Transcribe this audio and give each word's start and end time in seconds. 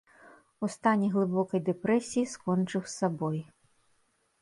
У 0.67 0.69
стане 0.75 1.09
глыбокай 1.17 1.63
дэпрэсіі 1.69 2.27
скончыў 2.35 2.81
з 2.91 2.97
сабой. 2.99 3.39